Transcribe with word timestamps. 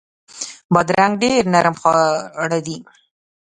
بادرنګ 0.73 1.13
ډیر 1.23 1.41
نرم 1.53 1.75
خواړه 1.81 2.59
دي. 2.67 2.77